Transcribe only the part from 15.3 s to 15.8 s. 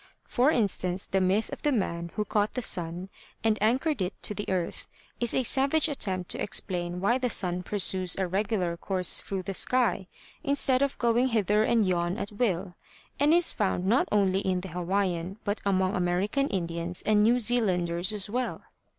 but